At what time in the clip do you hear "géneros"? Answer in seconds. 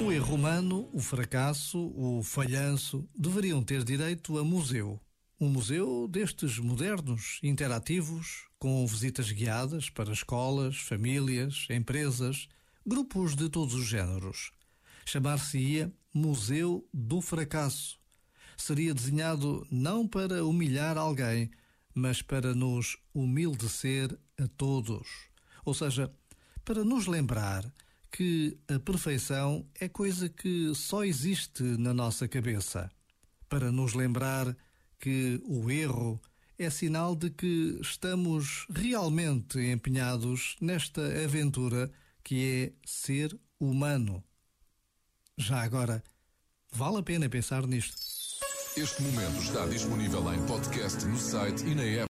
13.86-14.52